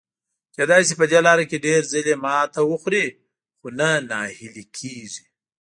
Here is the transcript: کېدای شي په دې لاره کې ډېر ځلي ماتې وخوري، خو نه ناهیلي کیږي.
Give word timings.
کېدای 0.55 0.81
شي 0.87 0.93
په 0.99 1.05
دې 1.11 1.19
لاره 1.27 1.43
کې 1.49 1.63
ډېر 1.67 1.81
ځلي 1.91 2.15
ماتې 2.23 2.61
وخوري، 2.71 3.05
خو 3.59 3.67
نه 3.79 3.89
ناهیلي 4.09 4.65
کیږي. 4.77 5.23